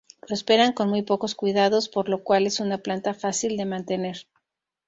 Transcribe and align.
Prosperan 0.25 0.73
con 0.73 0.89
muy 0.89 1.03
pocos 1.03 1.35
cuidados, 1.35 1.87
por 1.87 2.09
lo 2.09 2.23
cual 2.23 2.47
es 2.47 2.59
una 2.59 2.79
planta 2.79 3.13
fácil 3.13 3.55
de 3.55 3.67
mantener. 3.67 4.25